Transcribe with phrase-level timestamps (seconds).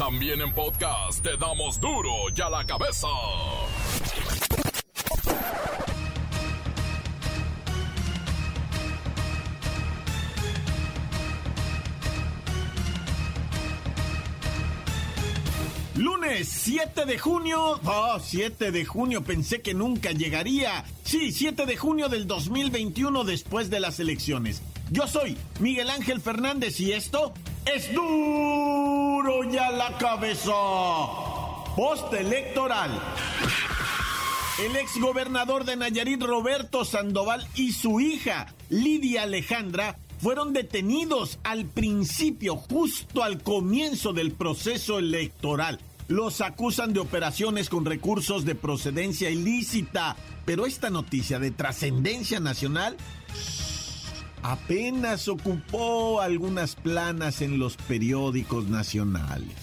[0.00, 3.06] También en podcast te damos duro y a la cabeza.
[15.96, 17.78] Lunes 7 de junio.
[17.84, 20.82] Oh, 7 de junio, pensé que nunca llegaría.
[21.04, 24.62] Sí, 7 de junio del 2021 después de las elecciones.
[24.90, 27.34] Yo soy Miguel Ángel Fernández y esto
[27.66, 30.52] es duro ya la cabeza.
[31.76, 32.90] Postelectoral.
[34.64, 42.56] El exgobernador de Nayarit, Roberto Sandoval, y su hija, Lidia Alejandra, fueron detenidos al principio,
[42.56, 45.80] justo al comienzo del proceso electoral.
[46.08, 52.96] Los acusan de operaciones con recursos de procedencia ilícita, pero esta noticia de trascendencia nacional
[54.42, 59.54] apenas ocupó algunas planas en los periódicos nacionales.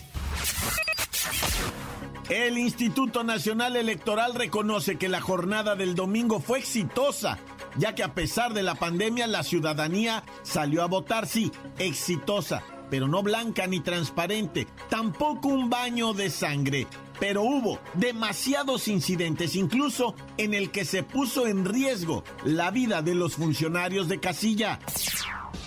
[2.30, 7.40] El Instituto Nacional Electoral reconoce que la jornada del domingo fue exitosa,
[7.78, 13.08] ya que a pesar de la pandemia la ciudadanía salió a votar, sí, exitosa, pero
[13.08, 16.88] no blanca ni transparente, tampoco un baño de sangre.
[17.20, 23.16] Pero hubo demasiados incidentes, incluso en el que se puso en riesgo la vida de
[23.16, 24.80] los funcionarios de casilla.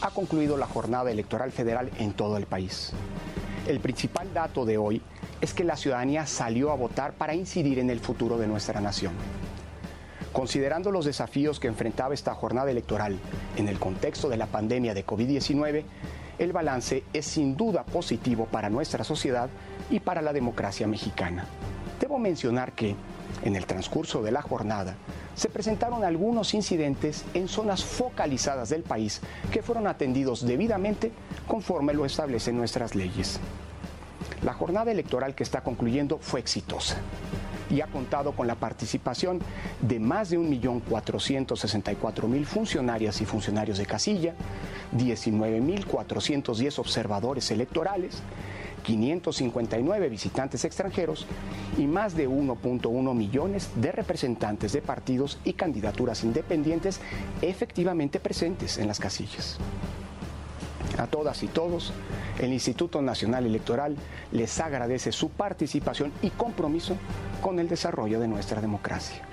[0.01, 2.93] Ha concluido la jornada electoral federal en todo el país.
[3.67, 5.03] El principal dato de hoy
[5.41, 9.13] es que la ciudadanía salió a votar para incidir en el futuro de nuestra nación.
[10.33, 13.19] Considerando los desafíos que enfrentaba esta jornada electoral
[13.57, 15.85] en el contexto de la pandemia de COVID-19,
[16.41, 19.51] el balance es sin duda positivo para nuestra sociedad
[19.91, 21.45] y para la democracia mexicana.
[22.01, 22.97] Debo mencionar que,
[23.45, 24.97] en el transcurso de la jornada,
[25.35, 29.21] se presentaron algunos incidentes en zonas focalizadas del país
[29.53, 31.13] que fueron atendidos debidamente
[31.47, 33.39] conforme lo establecen nuestras leyes.
[34.43, 36.97] La jornada electoral que está concluyendo fue exitosa
[37.71, 39.41] y ha contado con la participación
[39.81, 44.35] de más de 1.464.000 funcionarias y funcionarios de casilla,
[44.97, 48.23] 19.410 observadores electorales,
[48.83, 51.27] 559 visitantes extranjeros
[51.79, 57.01] y más de 1.1 millones de representantes de partidos y candidaturas independientes
[57.43, 59.59] efectivamente presentes en las casillas.
[60.99, 61.93] A todas y todos,
[62.39, 63.97] el Instituto Nacional Electoral
[64.33, 66.97] les agradece su participación y compromiso
[67.41, 69.27] con el desarrollo de nuestra democracia.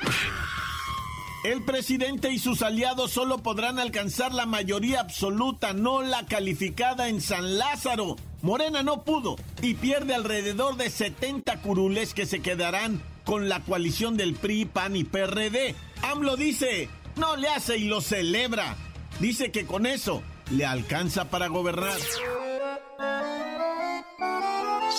[1.43, 7.21] El presidente y sus aliados solo podrán alcanzar la mayoría absoluta, no la calificada en
[7.21, 8.15] San Lázaro.
[8.41, 14.17] Morena no pudo y pierde alrededor de 70 curules que se quedarán con la coalición
[14.17, 15.75] del PRI, PAN y PRD.
[16.01, 18.75] AMLO dice, no le hace y lo celebra.
[19.19, 21.97] Dice que con eso le alcanza para gobernar.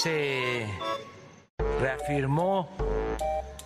[0.02, 0.66] Se
[1.80, 2.68] reafirmó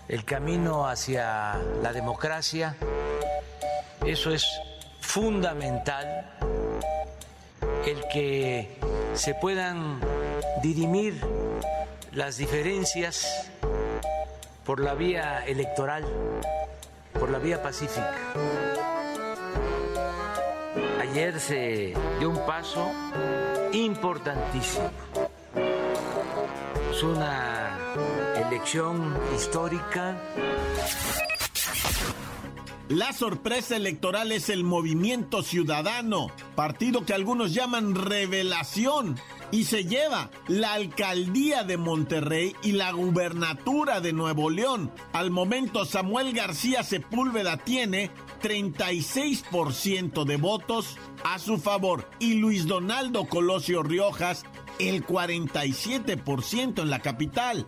[0.09, 2.77] el camino hacia la democracia.
[4.05, 4.47] Eso es
[5.01, 6.27] fundamental,
[7.87, 8.79] el que
[9.15, 10.01] se puedan
[10.63, 11.21] dirimir
[12.13, 13.51] las diferencias
[14.65, 16.05] por la vía electoral,
[17.19, 18.15] por la vía pacífica.
[21.01, 22.91] Ayer se dio un paso
[23.73, 24.91] importantísimo.
[26.91, 27.52] Es una
[28.37, 30.21] elección histórica.
[32.89, 39.19] La sorpresa electoral es el Movimiento Ciudadano, partido que algunos llaman revelación,
[39.51, 44.91] y se lleva la alcaldía de Monterrey y la gubernatura de Nuevo León.
[45.13, 48.11] Al momento, Samuel García Sepúlveda tiene
[48.43, 54.45] 36% de votos a su favor y Luis Donaldo Colosio Riojas
[54.89, 57.67] el 47% en la capital.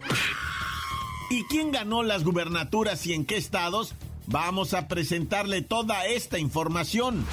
[1.30, 3.94] ¿Y quién ganó las gubernaturas y en qué estados?
[4.26, 7.26] Vamos a presentarle toda esta información.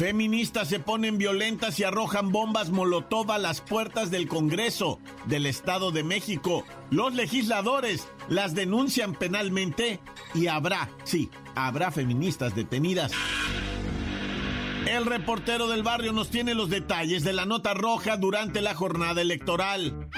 [0.00, 5.90] Feministas se ponen violentas y arrojan bombas molotov a las puertas del Congreso del Estado
[5.90, 6.64] de México.
[6.90, 10.00] Los legisladores las denuncian penalmente
[10.34, 13.12] y habrá, sí, habrá feministas detenidas.
[14.90, 19.20] El reportero del barrio nos tiene los detalles de la nota roja durante la jornada
[19.20, 20.08] electoral.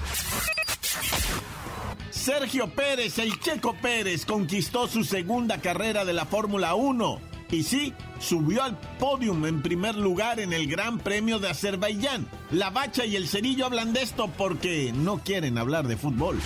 [2.08, 7.27] Sergio Pérez, el Checo Pérez, conquistó su segunda carrera de la Fórmula 1.
[7.50, 12.28] Y sí, subió al podium en primer lugar en el Gran Premio de Azerbaiyán.
[12.50, 16.38] La bacha y el cerillo hablan de esto porque no quieren hablar de fútbol.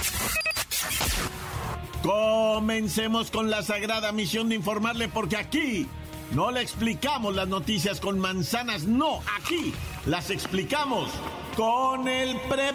[2.03, 5.87] Comencemos con la sagrada misión de informarle porque aquí
[6.33, 9.73] no le explicamos las noticias con manzanas, no, aquí
[10.07, 11.11] las explicamos
[11.57, 12.75] con el PREP.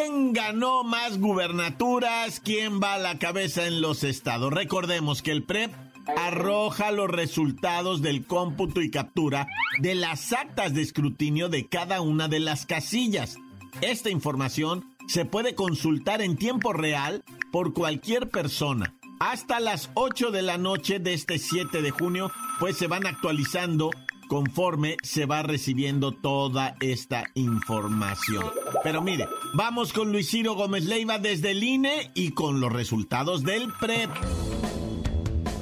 [0.00, 2.40] ¿Quién ganó más gubernaturas?
[2.40, 4.50] ¿Quién va a la cabeza en los estados?
[4.50, 5.74] Recordemos que el PREP
[6.16, 9.46] arroja los resultados del cómputo y captura
[9.78, 13.36] de las actas de escrutinio de cada una de las casillas.
[13.82, 17.22] Esta información se puede consultar en tiempo real
[17.52, 18.94] por cualquier persona.
[19.18, 23.90] Hasta las 8 de la noche de este 7 de junio, pues se van actualizando
[24.30, 28.48] conforme se va recibiendo toda esta información.
[28.84, 33.42] Pero mire, vamos con Luis Ciro Gómez Leiva desde el INE y con los resultados
[33.42, 34.08] del PREP.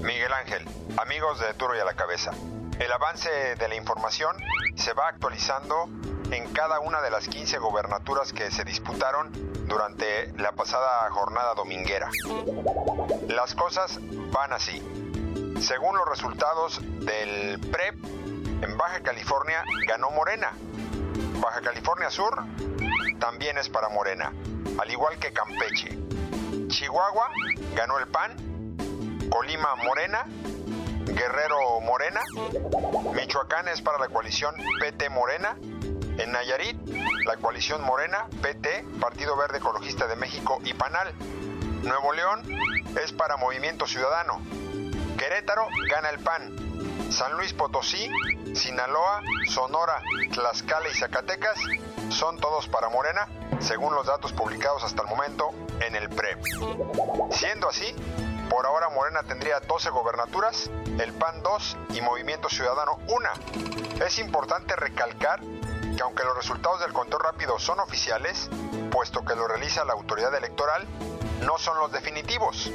[0.02, 0.66] Miguel Ángel,
[0.98, 2.30] amigos de Duro y a la Cabeza.
[2.78, 4.36] El avance de la información
[4.76, 5.88] se va actualizando
[6.30, 9.32] en cada una de las 15 gobernaturas que se disputaron
[9.66, 12.10] durante la pasada jornada dominguera.
[13.28, 13.98] Las cosas
[14.30, 14.82] van así.
[15.58, 18.18] Según los resultados del PREP,
[18.62, 20.52] en Baja California ganó Morena.
[21.40, 22.44] Baja California Sur
[23.18, 24.32] también es para Morena,
[24.80, 25.98] al igual que Campeche.
[26.68, 27.30] Chihuahua
[27.74, 28.36] ganó el PAN,
[29.30, 30.24] Colima Morena,
[31.06, 32.20] Guerrero Morena,
[33.14, 35.56] Michoacán es para la coalición PT Morena,
[36.18, 36.76] en Nayarit
[37.24, 41.14] la coalición Morena, PT, Partido Verde Ecologista de México y Panal.
[41.82, 42.42] Nuevo León
[43.02, 44.42] es para Movimiento Ciudadano.
[45.16, 46.67] Querétaro gana el PAN.
[47.10, 48.10] San Luis Potosí,
[48.54, 50.02] Sinaloa, Sonora,
[50.32, 51.58] Tlaxcala y Zacatecas
[52.10, 53.28] son todos para Morena,
[53.60, 55.50] según los datos publicados hasta el momento
[55.80, 56.36] en el PRE.
[57.30, 57.94] Siendo así,
[58.50, 64.04] por ahora Morena tendría 12 gobernaturas, el PAN 2 y Movimiento Ciudadano 1.
[64.04, 68.48] Es importante recalcar que aunque los resultados del conteo rápido son oficiales,
[68.90, 70.86] puesto que lo realiza la autoridad electoral,
[71.42, 72.70] no son los definitivos.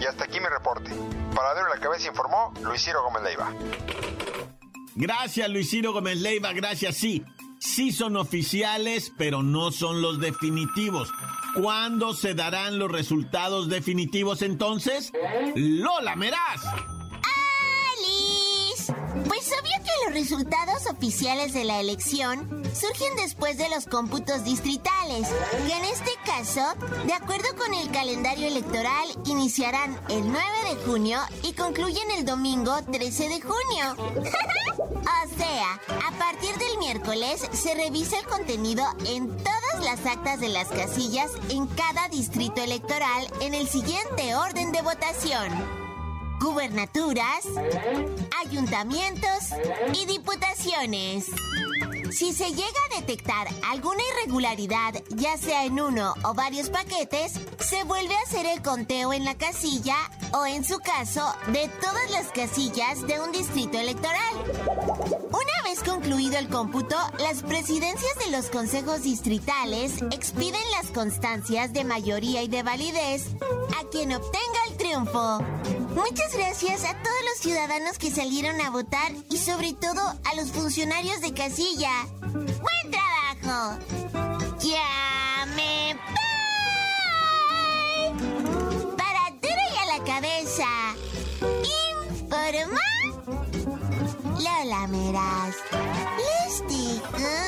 [0.00, 0.90] Y hasta aquí mi reporte.
[1.38, 3.52] Para Duro la Cabeza informó Luis Ciro Gómez Leiva.
[4.96, 7.24] Gracias, Luis Ciro Gómez Leiva, gracias, sí.
[7.60, 11.12] Sí son oficiales, pero no son los definitivos.
[11.54, 15.12] ¿Cuándo se darán los resultados definitivos entonces?
[15.54, 16.60] Lola Meraz.
[19.28, 25.28] Pues obvio que los resultados oficiales de la elección surgen después de los cómputos distritales,
[25.66, 26.62] que en este caso,
[27.06, 30.40] de acuerdo con el calendario electoral, iniciarán el 9
[30.70, 33.96] de junio y concluyen el domingo 13 de junio.
[34.78, 40.48] o sea, a partir del miércoles se revisa el contenido en todas las actas de
[40.48, 45.77] las casillas en cada distrito electoral en el siguiente orden de votación
[46.40, 47.44] gubernaturas,
[48.44, 49.50] ayuntamientos
[49.94, 51.26] y diputaciones.
[52.10, 57.84] Si se llega a detectar alguna irregularidad, ya sea en uno o varios paquetes, se
[57.84, 59.96] vuelve a hacer el conteo en la casilla
[60.32, 64.34] o, en su caso, de todas las casillas de un distrito electoral.
[65.30, 71.84] Una vez concluido el cómputo, las presidencias de los consejos distritales expiden las constancias de
[71.84, 73.26] mayoría y de validez
[73.78, 75.40] a quien obtenga triunfo.
[75.94, 80.50] Muchas gracias a todos los ciudadanos que salieron a votar y sobre todo a los
[80.52, 82.06] funcionarios de casilla.
[82.22, 83.78] ¡Buen trabajo!
[84.60, 85.94] ¡Ya me
[88.14, 88.26] voy!
[88.96, 90.66] Para duro y a la cabeza.
[92.22, 92.80] Informa
[94.38, 95.56] Lola Meraz.
[96.18, 97.47] Les digo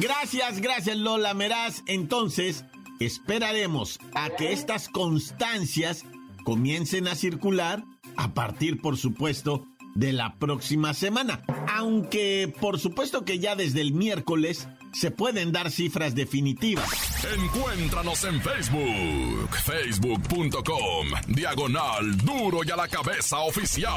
[0.00, 1.82] Gracias, gracias Lola Meraz.
[1.86, 2.64] Entonces,
[3.00, 6.04] esperaremos a que estas constancias
[6.44, 7.84] comiencen a circular
[8.16, 11.42] a partir, por supuesto, de la próxima semana.
[11.74, 16.88] Aunque, por supuesto que ya desde el miércoles se pueden dar cifras definitivas.
[17.34, 23.92] Encuéntranos en Facebook, facebook.com, diagonal duro y a la cabeza oficial.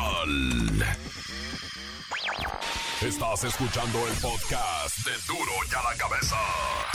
[3.02, 6.38] Estás escuchando el podcast de Duro y a la Cabeza.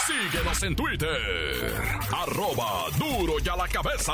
[0.06, 1.74] Síguenos en Twitter.
[2.12, 4.12] Arroba Duro y a la Cabeza.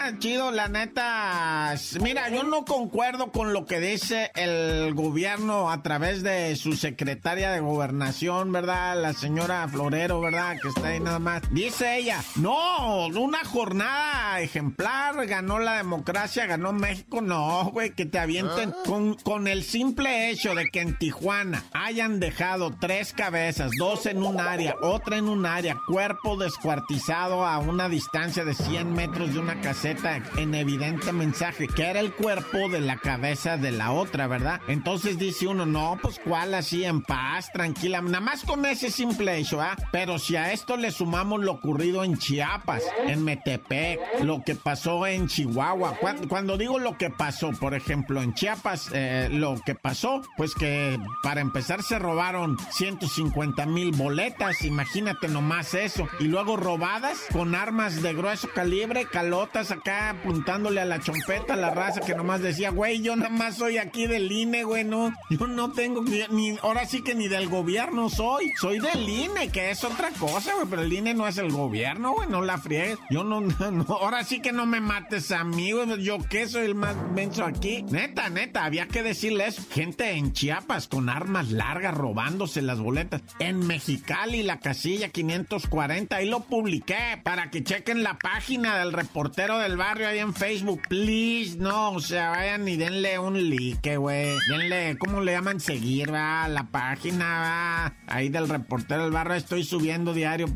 [0.00, 0.12] ¿ah?
[0.18, 1.74] Chido, la neta.
[2.00, 7.50] Mira, yo no concuerdo con lo que dice el gobierno a través de su secretaria
[7.50, 9.00] de gobernación, ¿verdad?
[9.00, 10.56] La señora Florero, ¿verdad?
[10.60, 11.42] Que está ahí nada más.
[11.50, 17.20] Dice ella, no, una jornada ejemplar, ganó la democracia, ganó México.
[17.20, 22.20] No, güey, que te avienten con, con el simple hecho de que en Tijuana hayan
[22.20, 27.88] dejado tres cabezas, dos en un área, otra en un área, cuerpo descuartizado a una
[27.88, 29.87] distancia de 100 metros de una caseta
[30.36, 34.60] en evidente mensaje, que era el cuerpo de la cabeza de la otra, ¿verdad?
[34.68, 39.38] Entonces dice uno, no, pues cuál así en paz, tranquila, nada más con ese simple
[39.38, 39.76] hecho, ¿ah?
[39.90, 45.06] Pero si a esto le sumamos lo ocurrido en Chiapas, en Metepec, lo que pasó
[45.06, 45.96] en Chihuahua,
[46.28, 50.98] cuando, digo lo que pasó, por ejemplo, en Chiapas, eh, lo que pasó, pues que
[51.22, 58.02] para empezar se robaron 150 mil boletas, imagínate nomás eso, y luego robadas con armas
[58.02, 62.70] de grueso calibre, calotas acá apuntándole a la chompeta, a la raza que nomás decía,
[62.70, 66.86] güey, yo nada más soy aquí del INE, güey, no, yo no tengo ni, ahora
[66.86, 70.82] sí que ni del gobierno soy, soy del INE, que es otra cosa, güey, pero
[70.82, 73.42] el INE no es el gobierno, güey, no la friegues, yo no,
[73.88, 77.44] ahora sí que no me mates a mí, güey, yo que soy el más menso
[77.44, 83.22] aquí, neta, neta, había que decirles, gente en Chiapas con armas largas robándose las boletas,
[83.38, 89.58] en Mexicali la casilla 540, ahí lo publiqué, para que chequen la página del reportero
[89.68, 94.34] del barrio ahí en Facebook, please, no, o sea, vayan y denle un like, güey,
[94.48, 95.60] denle, ¿cómo le llaman?
[95.60, 100.46] Seguir, va, la página, va, ahí del reportero del barrio, estoy subiendo diario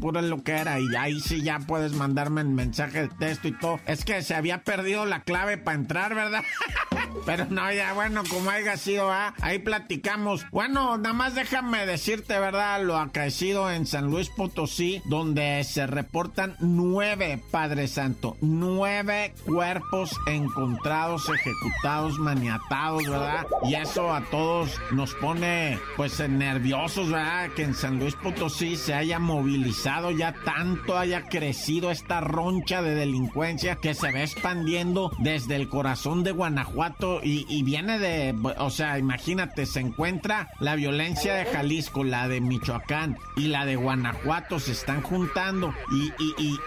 [0.42, 4.22] que era, y ahí sí ya puedes mandarme mensaje de texto y todo, es que
[4.22, 6.42] se había perdido la clave para entrar, ¿verdad?
[7.26, 9.34] Pero no, ya bueno, como haya sido, ¿ah?
[9.40, 10.44] ahí platicamos.
[10.50, 12.82] Bueno, nada más déjame decirte, ¿verdad?
[12.82, 19.01] Lo acaecido en San Luis Potosí, donde se reportan nueve, Padre Santo, nueve
[19.44, 23.46] cuerpos encontrados, ejecutados, maniatados, ¿verdad?
[23.64, 27.50] Y eso a todos nos pone, pues, nerviosos, ¿verdad?
[27.50, 32.94] Que en San Luis Potosí se haya movilizado ya tanto, haya crecido esta roncha de
[32.94, 38.98] delincuencia que se ve expandiendo desde el corazón de Guanajuato y, viene de, o sea,
[38.98, 44.72] imagínate, se encuentra la violencia de Jalisco, la de Michoacán y la de Guanajuato se
[44.72, 46.12] están juntando y,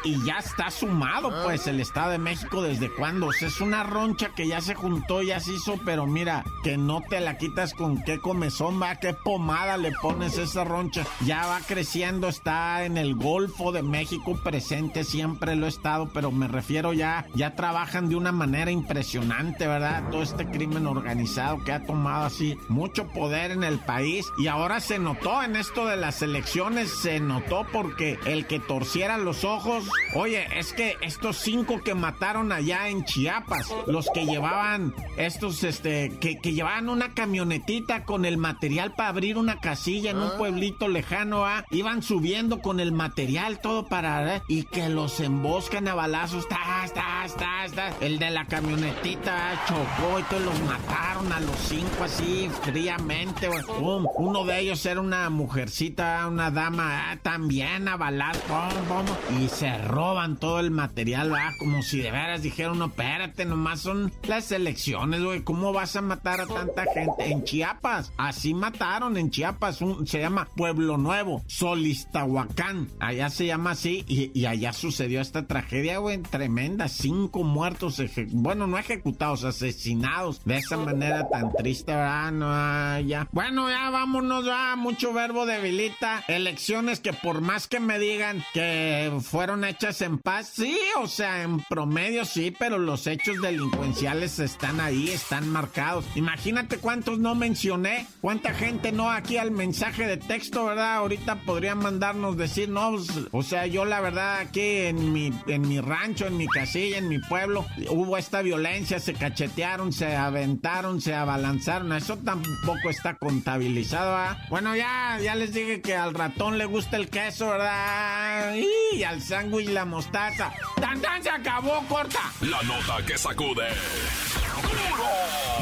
[0.04, 3.28] y ya está sumado, pues, el Estado de México desde cuándo.
[3.28, 6.76] O sea, es una roncha que ya se juntó, ya se hizo, pero mira, que
[6.76, 11.06] no te la quitas con qué comezón, va, qué pomada le pones esa roncha.
[11.24, 16.32] Ya va creciendo, está en el Golfo de México presente, siempre lo he estado, pero
[16.32, 20.10] me refiero ya, ya trabajan de una manera impresionante, ¿verdad?
[20.10, 24.80] Todo este crimen organizado que ha tomado así mucho poder en el país y ahora
[24.80, 29.84] se notó en esto de las elecciones, se notó porque el que torciera los ojos,
[30.16, 32.15] oye, es que estos cinco que mataron
[32.52, 38.38] allá en Chiapas, los que llevaban estos, este, que, que llevaban una camionetita con el
[38.38, 41.66] material para abrir una casilla en un pueblito lejano, ¿ah?
[41.72, 44.42] iban subiendo con el material todo para, ¿eh?
[44.48, 49.66] y que los emboscan a balazos, está, está, está, está, el de la camionetita ¿ah?
[49.68, 53.50] chocó y todos los mataron a los cinco así fríamente.
[53.80, 54.08] Pum.
[54.16, 59.48] Uno de ellos era una mujercita, una dama, ah, también a balazos, pum, pum, y
[59.50, 61.52] se roban todo el material, ¿verdad?
[61.60, 65.42] Como si de veras dijeron, no, espérate, nomás son las elecciones, güey.
[65.42, 67.32] ¿Cómo vas a matar a tanta gente?
[67.32, 72.90] En Chiapas, así mataron en Chiapas, un- se llama Pueblo Nuevo, Solistahuacán.
[73.00, 76.88] Allá se llama así y, allá sucedió esta tragedia, güey, tremenda.
[76.90, 80.44] Cinco muertos, bueno, no ejecutados, asesinados.
[80.46, 82.32] De esa manera tan triste, ¿verdad?
[82.32, 83.28] No, ya.
[83.32, 84.76] Bueno, ya vámonos, va.
[84.76, 86.24] Mucho verbo debilita.
[86.28, 91.42] Elecciones que por más que me digan que fueron hechas en paz, sí, o sea,
[91.42, 91.95] en promedio
[92.26, 96.06] sí, pero los hechos delincuenciales están ahí, están marcados.
[96.16, 100.96] Imagínate cuántos no mencioné, cuánta gente no aquí al mensaje de texto, ¿verdad?
[100.96, 105.68] Ahorita podrían mandarnos decir, no, pues, o sea, yo la verdad aquí en mi, en
[105.68, 111.02] mi rancho, en mi casilla, en mi pueblo, hubo esta violencia, se cachetearon, se aventaron,
[111.02, 114.38] se abalanzaron, eso tampoco está contabilizado, ¿verdad?
[114.50, 118.56] Bueno, ya, ya les dije que al ratón le gusta el queso, ¿verdad?
[118.94, 120.54] Y al sándwich la mostaza.
[120.80, 121.16] ¡Tan, tan!
[121.24, 122.34] Se acabó, corta.
[122.42, 123.70] La nota que sacude.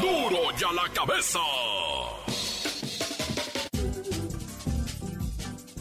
[0.00, 1.38] ¡Duro ya la cabeza!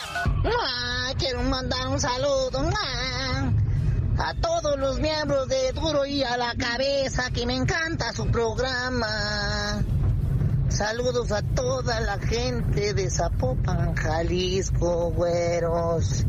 [1.19, 2.61] Quiero mandar un saludo
[4.19, 9.83] a todos los miembros de Duro y a la cabeza, que me encanta su programa.
[10.75, 16.25] Saludos a toda la gente de Zapopan, Jalisco, güeros.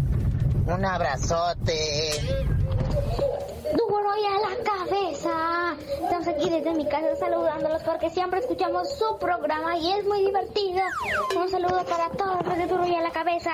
[0.68, 2.12] Un abrazote
[3.76, 5.76] duro y a la cabeza.
[6.04, 10.82] Estamos aquí desde mi casa saludándolos porque siempre escuchamos su programa y es muy divertido.
[11.36, 13.52] Un saludo para todos los de duro y a la cabeza.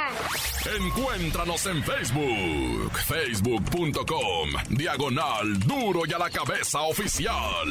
[0.78, 7.68] Encuéntranos en Facebook, facebook.com, diagonal duro y a la cabeza oficial.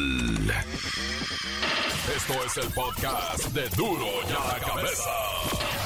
[2.16, 5.79] Esto es el podcast de duro y a la cabeza.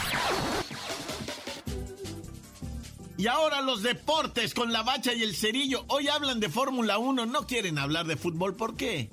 [3.25, 5.87] Y ahora los deportes con la bacha y el cerillo.
[5.89, 8.55] Hoy hablan de Fórmula 1, no quieren hablar de fútbol.
[8.55, 9.09] ¿Por qué?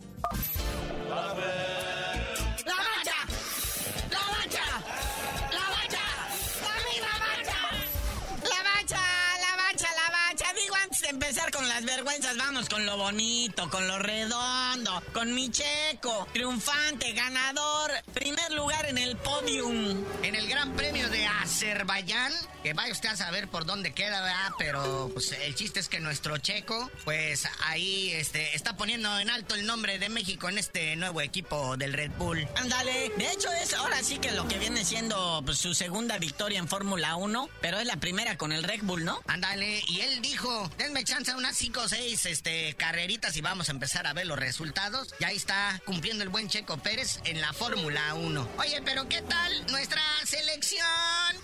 [12.37, 18.97] Vamos con lo bonito, con lo redondo, con mi checo, triunfante, ganador, primer lugar en
[18.97, 20.03] el podium.
[20.21, 24.51] En el Gran Premio de Azerbaiyán, que vaya usted a saber por dónde queda, ¿verdad?
[24.57, 29.55] Pero pues, el chiste es que nuestro checo, pues ahí este, está poniendo en alto
[29.55, 32.45] el nombre de México en este nuevo equipo del Red Bull.
[32.55, 36.59] Ándale, de hecho es ahora sí que lo que viene siendo pues, su segunda victoria
[36.59, 39.21] en Fórmula 1, pero es la primera con el Red Bull, ¿no?
[39.27, 43.71] Ándale, y él dijo, denme chance unas 5 o 6 este, carreritas y vamos a
[43.71, 45.13] empezar a ver los resultados.
[45.19, 48.49] Y ahí está cumpliendo el buen Checo Pérez en la Fórmula 1.
[48.57, 50.81] Oye, pero ¿qué tal nuestra selección?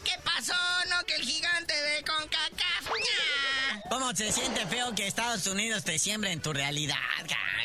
[0.04, 0.54] ¿Qué pasó?
[0.90, 1.04] ¿No?
[1.06, 2.88] Que el gigante de CONCACAF.
[3.90, 6.98] ¿Cómo se siente feo que Estados Unidos te siembre en tu realidad,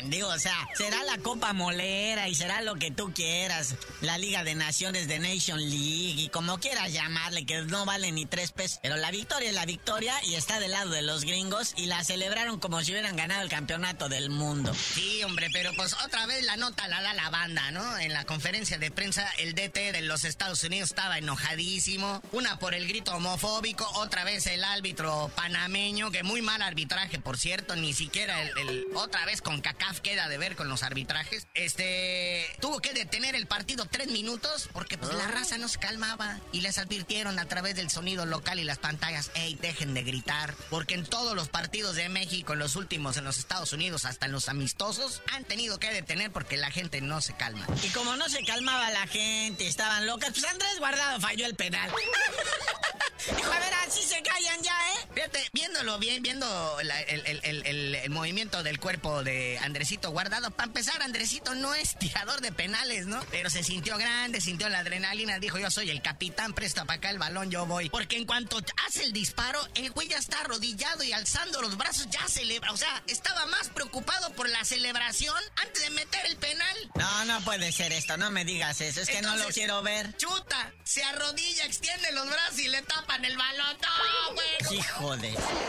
[0.05, 3.75] Digo, o sea, será la Copa Molera y será lo que tú quieras.
[4.01, 8.25] La Liga de Naciones de Nation League y como quieras llamarle, que no vale ni
[8.25, 8.79] tres pesos.
[8.81, 12.03] Pero la victoria es la victoria y está del lado de los gringos y la
[12.03, 14.73] celebraron como si hubieran ganado el campeonato del mundo.
[14.73, 17.97] Sí, hombre, pero pues otra vez la nota la da la banda, ¿no?
[17.97, 22.21] En la conferencia de prensa, el DT de los Estados Unidos estaba enojadísimo.
[22.31, 27.37] Una por el grito homofóbico, otra vez el árbitro panameño, que muy mal arbitraje, por
[27.37, 31.47] cierto, ni siquiera el, otra vez con CACAF queda de ver con los arbitrajes.
[31.53, 36.39] Este tuvo que detener el partido tres minutos porque pues la raza no se calmaba
[36.51, 40.53] y les advirtieron a través del sonido local y las pantallas, hey, dejen de gritar,
[40.69, 44.25] porque en todos los partidos de México, en los últimos en los Estados Unidos, hasta
[44.25, 47.65] en los amistosos, han tenido que detener porque la gente no se calma.
[47.83, 51.91] Y como no se calmaba la gente, estaban locas, pues Andrés Guardado falló el penal.
[53.37, 54.75] Dijo, a ver, así se callan ya.
[55.23, 61.73] Fíjate, viéndolo bien, viendo el, movimiento del cuerpo de Andresito Guardado, para empezar, Andresito no
[61.73, 63.23] es tirador de penales, ¿no?
[63.31, 67.09] Pero se sintió grande, sintió la adrenalina, dijo, yo soy el capitán, presta para acá
[67.09, 67.89] el balón, yo voy.
[67.89, 72.09] Porque en cuanto hace el disparo, el güey ya está arrodillado y alzando los brazos,
[72.09, 72.73] ya celebra.
[72.73, 76.91] O sea, estaba más preocupado por la celebración antes de meter el penal.
[76.95, 80.17] No, no puede ser esto, no me digas eso, es que no lo quiero ver.
[80.17, 83.77] Chuta, se arrodilla, extiende los brazos y le tapan el balón.
[83.81, 84.77] ¡No, güey!
[84.79, 85.12] Hijo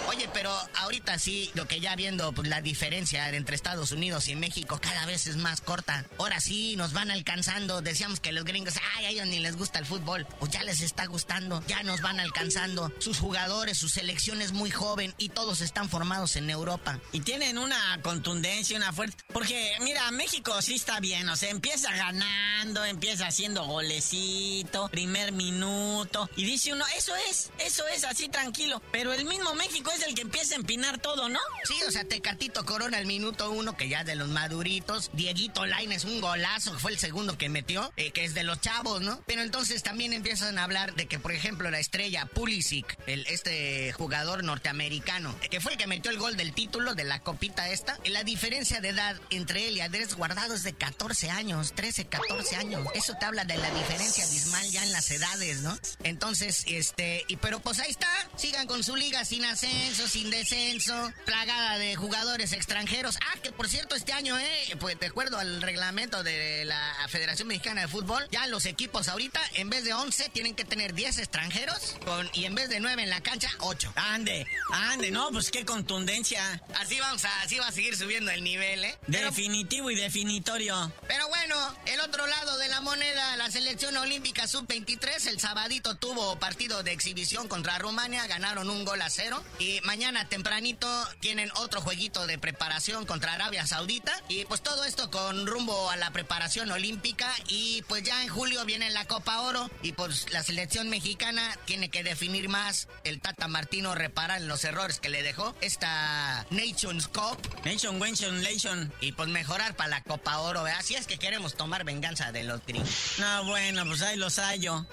[0.09, 4.37] Oye, pero ahorita sí, lo que ya viendo pues, la diferencia entre Estados Unidos y
[4.37, 6.05] México cada vez es más corta.
[6.19, 7.83] Ahora sí, nos van alcanzando.
[7.83, 10.27] Decíamos que los gringos, ay, a ellos ni les gusta el fútbol.
[10.39, 12.93] Pues ya les está gustando, ya nos van alcanzando.
[12.99, 17.01] Sus jugadores, su selección es muy joven y todos están formados en Europa.
[17.13, 19.17] Y tienen una contundencia, una fuerza.
[19.33, 26.29] Porque, mira, México sí está bien, o sea, empieza ganando, empieza haciendo golecito, primer minuto,
[26.37, 28.83] y dice uno, eso es, eso es así tranquilo.
[28.93, 31.41] Pero el mismo México es el que empieza a empinar todo, ¿no?
[31.65, 35.11] Sí, o sea, Tecatito Corona el minuto uno, que ya de los maduritos.
[35.13, 39.01] Dieguito es un golazo, fue el segundo que metió, eh, que es de los chavos,
[39.03, 39.23] ¿no?
[39.27, 43.93] Pero entonces también empiezan a hablar de que, por ejemplo, la estrella Pulisic, el, este
[43.93, 47.99] jugador norteamericano, que fue el que metió el gol del título de la copita esta,
[48.07, 52.57] la diferencia de edad entre él y Andrés Guardado es de 14 años, 13, 14
[52.57, 52.87] años.
[52.95, 55.77] Eso te habla de la diferencia dismal ya en las edades, ¿no?
[56.03, 61.13] Entonces, este, y pero pues ahí está, sigan con su liga sin ascenso, sin descenso,
[61.25, 63.17] plagada de jugadores extranjeros.
[63.17, 67.49] Ah, que por cierto, este año, eh, pues de acuerdo al reglamento de la Federación
[67.49, 71.19] Mexicana de Fútbol, ya los equipos ahorita, en vez de 11, tienen que tener 10
[71.19, 73.93] extranjeros, con, y en vez de 9 en la cancha, 8.
[73.97, 76.63] Ande, ande, no, pues qué contundencia.
[76.77, 78.99] Así vamos a, así va a seguir subiendo el nivel, ¿eh?
[79.07, 80.93] Definitivo y definitorio.
[81.07, 81.57] Pero bueno,
[81.87, 86.93] el otro lado de la moneda, la selección olímpica sub-23, el sabadito tuvo partido de
[86.93, 89.43] exhibición contra Rumania, ganaron un gol a.
[89.59, 90.89] Y mañana tempranito
[91.21, 94.13] tienen otro jueguito de preparación contra Arabia Saudita.
[94.29, 97.31] Y pues todo esto con rumbo a la preparación olímpica.
[97.49, 99.71] Y pues ya en julio viene la Copa Oro.
[99.83, 102.89] Y pues la selección mexicana tiene que definir más.
[103.05, 107.39] El Tata Martino reparar los errores que le dejó esta Nations Cup.
[107.65, 108.93] Nation, Nation, Nation.
[109.01, 110.65] Y pues mejorar para la Copa Oro.
[110.65, 113.15] Así es que queremos tomar venganza de los gringos.
[113.19, 114.87] No, bueno, pues ahí los hallo.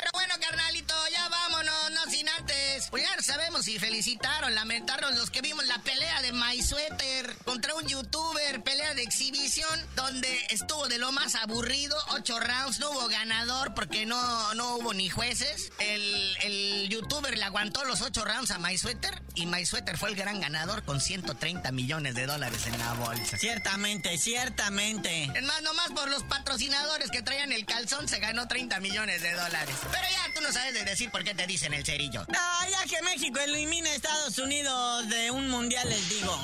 [0.00, 2.88] Pero bueno, carnalito, ya vámonos, no sin antes.
[2.90, 7.74] Pues ya sabemos y felicitaron, lamentaron los que vimos la pelea de My Sweater contra
[7.74, 13.08] un youtuber, pelea de exhibición, donde estuvo de lo más aburrido, ocho rounds, no hubo
[13.08, 15.72] ganador porque no, no hubo ni jueces.
[15.78, 20.10] El, el youtuber le aguantó los ocho rounds a My Sweater y My Sweater fue
[20.10, 23.36] el gran ganador con 130 millones de dólares en la bolsa.
[23.38, 25.30] Ciertamente, ciertamente.
[25.34, 29.32] Es más, nomás por los patrocinadores que traían el calzón se ganó 30 millones de
[29.32, 29.74] dólares.
[29.90, 32.24] Pero ya tú no sabes de decir por qué te dicen el cerillo.
[32.28, 36.38] No, ya que México elimina a Estados Unidos de un mundial, les digo.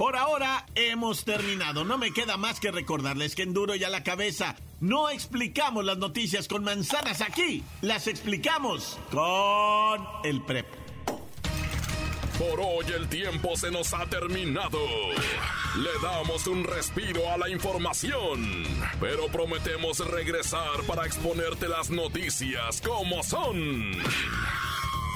[0.00, 1.84] Por ahora hemos terminado.
[1.84, 5.84] No me queda más que recordarles que en duro y a la cabeza no explicamos
[5.84, 7.62] las noticias con manzanas aquí.
[7.82, 10.64] Las explicamos con el PREP.
[12.38, 14.78] Por hoy el tiempo se nos ha terminado.
[15.76, 18.64] Le damos un respiro a la información,
[19.00, 23.92] pero prometemos regresar para exponerte las noticias como son.